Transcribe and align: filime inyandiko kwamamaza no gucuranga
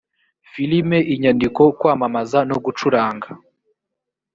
filime 0.51 0.97
inyandiko 1.13 1.61
kwamamaza 1.79 2.39
no 2.49 2.57
gucuranga 2.63 3.27